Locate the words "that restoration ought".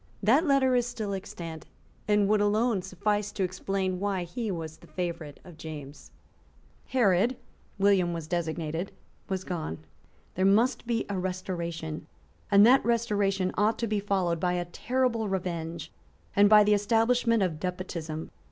12.65-13.77